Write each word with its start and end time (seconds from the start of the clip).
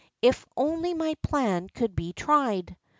If 0.23 0.47
only 0.57 0.95
my 0.95 1.13
plan 1.23 1.69
could 1.69 1.95
be 1.95 2.11
tried 2.11 2.75